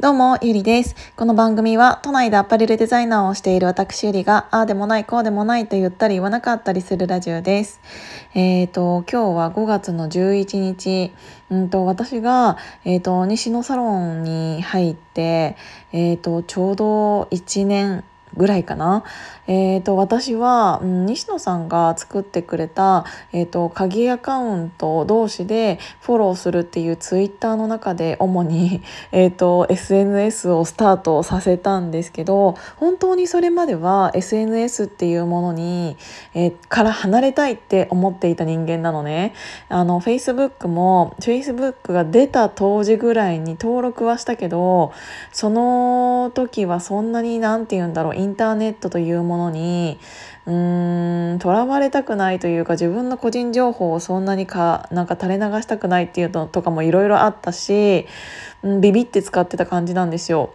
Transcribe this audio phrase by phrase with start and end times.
[0.00, 0.96] どうも、ゆりです。
[1.14, 7.80] この番組は都内でアパレルデザイナーをしている私ゆりが、ああでもない、こうでもないと言ったり言わなかったりするラジオです。
[8.34, 11.12] えっ、ー、と、今日は5月の11日、
[11.48, 15.56] うんと、私が、えっ、ー、と、西のサロンに入って、
[15.92, 18.02] えっ、ー、と、ちょうど1年
[18.36, 19.04] ぐらいかな。
[19.46, 35.96] えーと、私は、うん、西野さんが作ってくれた、えーと、鍵アカウント同士でフォローするっていうツイッターの中で主に、 えーと、SNS をスタートさせたんですけど本当にそれまでは SNS っていうものに、
[36.34, 39.34] えー、から離れたいって思っていた人間なのね。
[39.68, 44.92] あの Facebook も Facebook が出た当時ぐらいに登録はしたけど
[45.32, 49.98] その時はそんなに何て言うんだろうインターネットというものに
[50.46, 58.06] うーんとらわれたくないというか自分の個人情報をそんなにかなんか垂れ流したくないっていうのとかもいろいろあったし、
[58.62, 60.54] うん、ビビって使ってた感じなんですよ。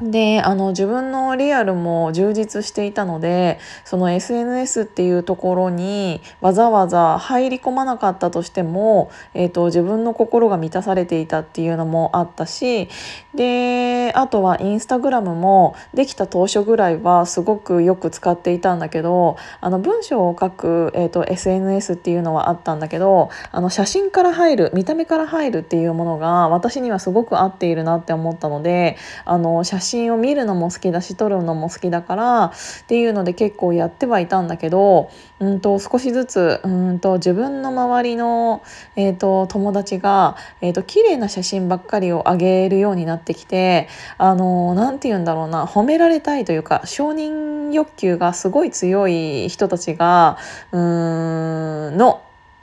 [0.00, 12.90] であの自分のリアルも充実していたのでその SNS っていうところにわざわざ入り込まなかったとしても、えーと、自分の心が満たされていたっていうのもあったし
[13.34, 32.52] であとはインスタグラムもできた当初ぐらいはすごくよく使っていたんだけどあの文章を書く、えーと、SNS っていうのはあったんだけどあの写真から入る見た目から入るっていうものが私にはすごく合っているなって思ったのであの写真真を見るのも好きだし撮るのも好きだからっ
[32.86, 38.62] ていうので結構やってはいたんだけどうんと少しずつうんと自分の周りの、
[38.96, 50.38] えーと、友達が、えーと、綺麗な写真ばっかりを上げるようになってきてあの何て言うんだろうな褒められたいというか承認欲求がすごい強い人たちが
[50.72, 52.22] うーんの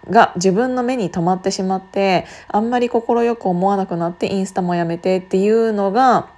[0.09, 3.01] が自分の目に留まってしまってあんまり快
[3.35, 6.29] く思わなくなってインスタもやめてっていうのが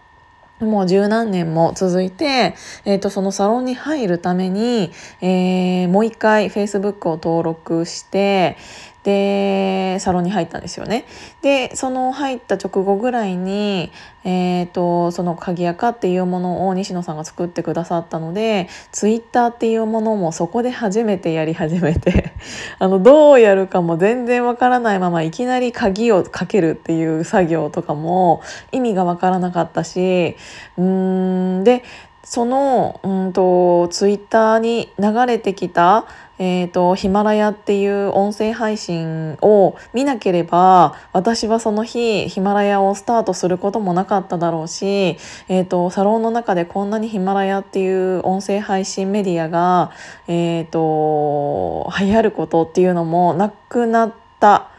[0.59, 8.57] もう十何年も続いて、えーと、そのサロンに入るために、えー、もう一回 Facebook を登録して
[9.05, 11.05] でサロンに入ったんですよね。
[11.43, 13.91] でその入った直後ぐらいに、
[14.23, 22.33] えーと、その鍵垢っていうものを西野さんが作ってくださったのでツイッターっていうものもそこで初めてやり始めて
[22.79, 30.35] あのどうやるかも全然わからないままいきなり鍵をかけるっていう作業とかも意味がわからなかったし
[30.79, 31.83] うんで
[32.25, 36.05] そのうんとツイッターに流れてきた
[36.37, 49.91] えーと、ヒマラヤっていう音声配信を見なければ私はその日ヒマラヤをスタートすることもなかっただろうし、えーと、サロンの中でこんなにヒマラヤっていう音声配信メディアが、
[50.27, 54.69] えーと、流行ることっていうのもなくなった、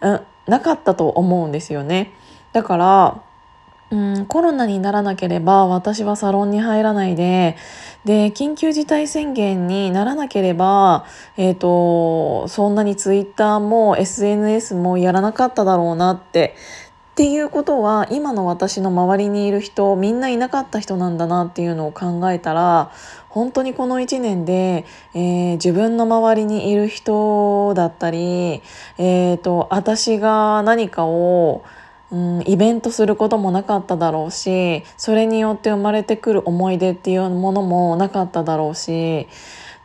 [0.00, 2.14] うん、なかったと思うんですよね。
[2.52, 3.22] だから
[3.92, 7.58] うんコロナにならなければ私はサロンに入らないで
[8.06, 11.04] で緊急事態宣言にならなければ、
[11.36, 16.56] えーと、そんなにツイッターも SNS もやらなかっただろうなって
[17.12, 22.90] っていうことは今の私の周りにいる人みんないなかった人なんだなっていうのを考えたら
[23.28, 28.62] 本当にこの1年で、えー、自分の周りにいる人だったり、
[28.98, 31.62] えーと私が何かを
[32.12, 39.28] うん、イベントすることもなかっただろうしそれによって生まれてくる思い出っていうものもなかっただろうし、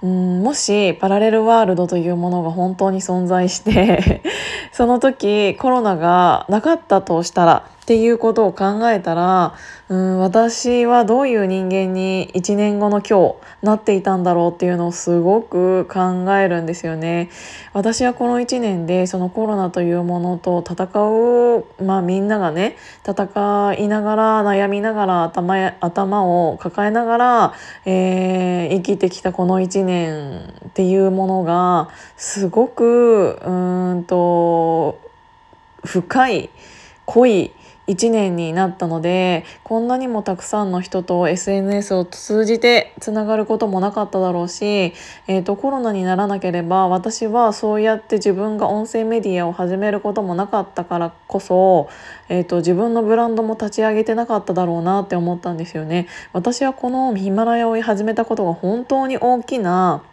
[0.03, 4.21] うん、もしパラレルワールドというものが本当に存在して
[4.73, 9.55] その時コロナがなかったとしたらっていうことを考えたら
[9.87, 17.29] うん私はどういう人間に1年後の今日なっていたんだろうっていうのをすごく考えるんですよね。
[17.71, 20.83] 私はこの1年でそのコロナというものと戦
[21.79, 22.75] う、まあ、みんながね
[23.07, 27.53] 戦いながら悩みながら頭頭を抱えながら、
[27.85, 31.87] えー、生きてきたこの1年っていうものが
[32.17, 34.99] すごくうんと
[35.85, 36.49] 深い
[37.05, 37.53] 濃い
[37.87, 44.93] 1年になったのでこんなにもたくさんの人と SNS を通じてつながることもなかっただろうし、
[45.27, 51.89] えーと、コロナにならなければ私はそうやって自分が音声メディアを始めることもなかったからこそ、
[52.29, 56.07] えーと自分のブランドも立ち上げてなかっただろうなって思ったんですよね。
[56.33, 60.03] 私はこのヒマラヤを始めたことが本当に大きな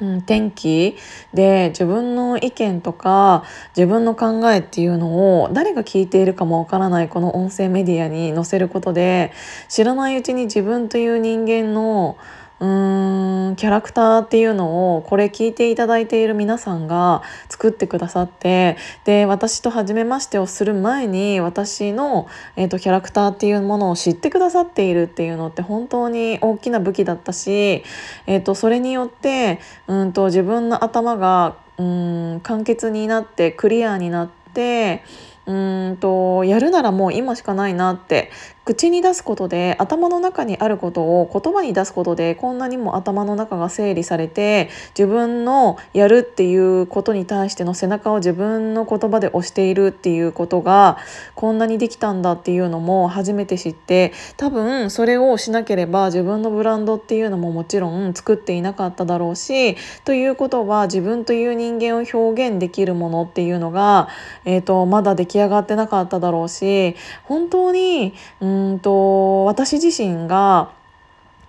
[0.00, 0.96] うん、天気
[1.32, 3.44] で自分の意見とか
[3.76, 9.32] 自分の考えっていうのを誰が聞いているかもわからないこの音声メディアに載せることで
[9.68, 12.16] 知らないうちに自分という人間の
[12.62, 27.82] うんキャラクターっていうのをこれ聞いていただいている皆さんが作ってくださってで私と初めましてをする前に私の、えーと、キャラクターっていうものを知ってくださっているっていうのって本当に大きな武器だったし、
[28.28, 35.02] えーと、それによってうんと自分の頭がうん簡潔になってクリアになって。
[35.44, 38.30] うんとやるならもう今しかないなって
[38.64, 50.96] 口に出すことで頭の中にあることを言葉に出すことでこんなにも頭の中が整理されて自分のやるっていうことに対しての背中を自分の言葉で押しているっていうことが
[51.34, 64.08] こんなにできたんだっていうのも初めて知って多分それをしなければ自分のブランドっていうのももちろん作っていなかっただろうしということは自分という人間を表現できるものっていうのが、
[64.44, 66.94] えーと、まだ出来上がってなかっただろうし
[67.24, 70.70] 本当に、うんうんと私自身が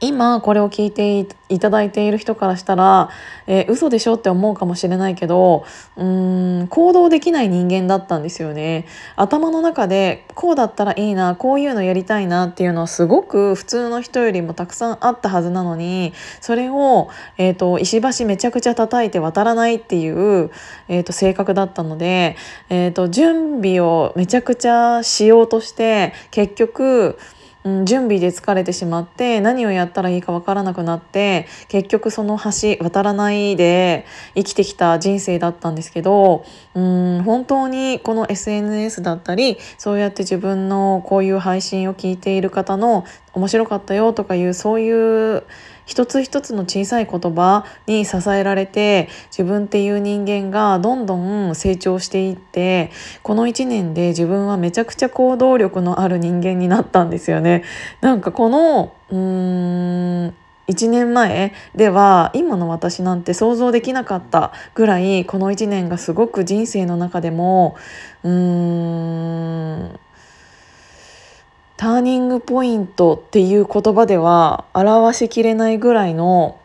[0.03, 3.09] 今これを聞いていただいている人からしたら、
[3.47, 5.65] えー、嘘でしょって思うかもしれないけど
[5.95, 8.85] うーん行動できない人間だったんですよね。
[9.15, 20.51] 頭の中でこうだったらいいなこういうのやりたいなっていうのはすごく普通の人よりもたくさんあったはずなのにそれを、えーと、石橋めちゃくちゃ叩いて渡らないっていう、
[20.87, 22.35] えーと、性格だったので、
[22.69, 27.17] えーと準備をめちゃくちゃしようとして結局
[27.63, 34.05] うん、準備で疲れてしまって何をやったらいいか分からなくなって結局その橋渡らないで
[34.35, 45.43] 生きてきた人生だったんですけどうん本当にこの SNS だったりそうやって自分のこういう配信を聞いている方の面白かったよとかいうそういう
[45.85, 52.91] 一つ一つの小さい言葉に支えられて自分っていう人間がどんどん成長していって
[53.21, 57.63] この1年で自分はめちゃくちゃ行動力のある人間になったんですよね。
[58.01, 60.33] なんかこのうーん
[60.67, 67.75] 1年前では今の私なんて想像できなかったぐらいこの1年がすごく人生の中でも
[68.23, 69.99] うーん
[71.77, 76.59] ターニングポイントっていう言葉では表しきれないぐらいの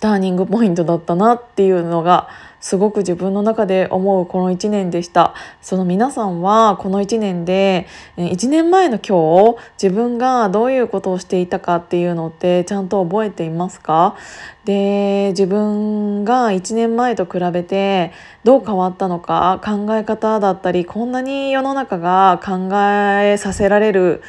[0.00, 2.28] ターニングポイントだったなっていうのが
[2.60, 5.34] すごく自分の中で思うこの1年でした。
[5.60, 14.16] その皆さんはこの1年で1年前の今日自分がどういうことをしていたかっていうのってちゃんと覚えていますか？
[14.64, 24.22] で自分が1年前と比べてどう変わったのか考え方だったりこんなに世の中が考えさせられる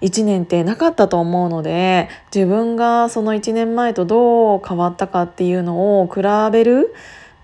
[0.00, 6.22] 1年ってなかったと思うので自分がその1年前とどう変わったかっていうのを比
[6.52, 6.94] べる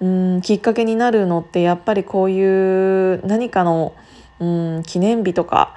[0.01, 3.95] うんきっかけになるのってやっぱりこういう何かの
[4.41, 5.77] うん記念日とか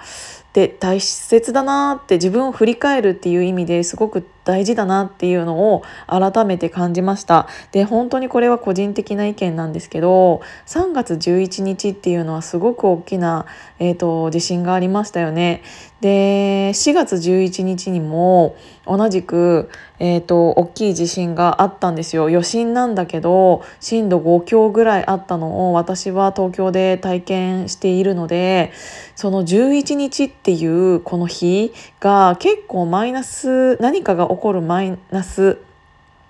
[0.54, 7.48] で大切だなって自分を振り返るっていう意味ですごく大事だなっていうのを改めて感じました。
[7.72, 13.46] で本当にこれは個人的な意見なんですけど3月11日っていうのはすごく大きな、
[13.80, 15.64] えーと、地震がありましたよね。
[16.02, 18.56] で4月11日にも
[18.86, 22.28] 同じく、えーと、大きい地震があったんですよ。
[22.28, 28.72] 余震なんだけど震度5強ぐらいあったのを私は東京で体験しているので
[29.16, 35.60] その11日っていうこの日が結構マイナス何かが起起こるマイナス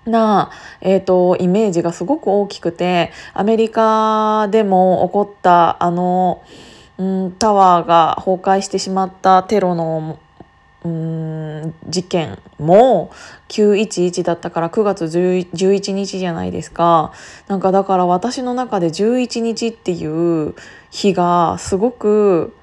[0.06, 0.50] な、
[0.80, 6.42] えーと、イメージがすごく大きくてアメリカでも起こったあの、
[6.98, 10.18] うん、タワーが崩壊してしまったテロの
[10.84, 13.10] うん事件も
[13.48, 17.12] 911だったから9月11日じゃないですか。
[17.48, 20.54] なんかだから私の中で11日っていう
[20.90, 22.54] 日がすごく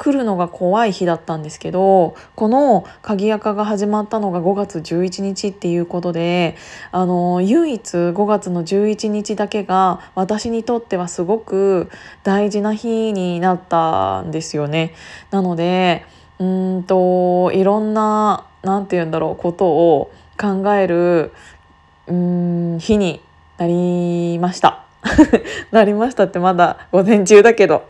[0.00, 6.56] 来るのが怖い日だったんですけどこの鍵垢が始まったのが5月11日っていうことで
[6.90, 11.90] あの唯一5月の11日だけが私にとってはすごく
[12.24, 14.94] 大事な日になったんですよね。
[15.30, 16.06] なので
[16.38, 16.44] う
[16.78, 21.34] んといろんな何て言うんだろうことを考える
[22.06, 23.20] うん日に
[23.58, 24.86] なりました。
[25.72, 27.82] なりましたってまだ午前中だけど。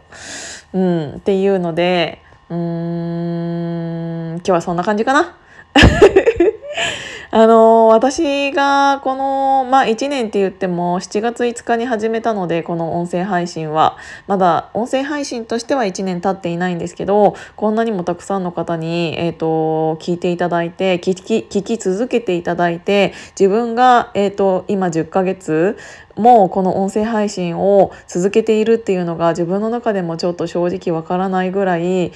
[0.72, 5.36] うん、っていうのでうーん今日はそんな感じかな。
[7.32, 13.96] あの私がこの、まあ、1年って言っても7月5日に始めたのでこの音声配信は
[14.28, 25.76] まだ音声配信としては1年経っていないんですけどこんなにもたくさんの方に、えーと、聞いていただいて聞き聞き続けていただいて自分が、えーと、今10ヶ月
[26.14, 32.12] もうこの音声配信を続けているっていうのが自分の中でもちょっと正直わからないぐらい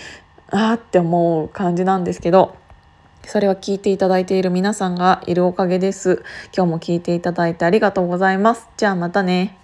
[0.51, 2.64] あーって思う感じなんですけど。
[3.29, 6.23] それは聞いていただいている皆さんがいるおかげです。
[6.57, 8.69] 今日も聞いていただいてありがとうございます。
[8.77, 9.64] じゃあまたね。